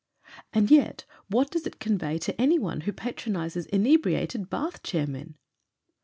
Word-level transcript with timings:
And 0.51 0.71
yet 0.71 1.05
what 1.27 1.51
does 1.51 1.67
it 1.67 1.79
convey 1.79 2.17
to 2.17 2.41
anyone 2.41 2.81
who 2.81 2.91
patronises 2.91 3.67
inebriated 3.67 4.49
bath 4.49 4.81
chair 4.81 5.05
men? 5.05 5.35